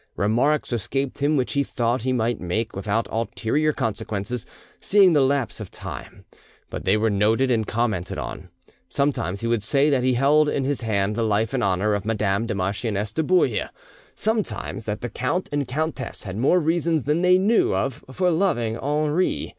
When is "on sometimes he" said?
8.17-9.47